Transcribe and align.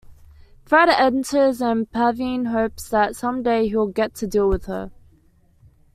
Fred 0.65 0.89
enters 0.89 1.61
and 1.61 1.87
Pavayne 1.91 2.47
hopes 2.47 2.89
that 2.89 3.15
some 3.15 3.43
day 3.43 3.67
he'll 3.67 3.85
get 3.85 4.15
to 4.15 4.25
deal 4.25 4.49
with 4.49 4.65
her. 4.65 4.89